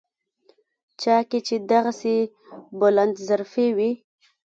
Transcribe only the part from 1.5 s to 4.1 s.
دغسې بلندظرفي وي.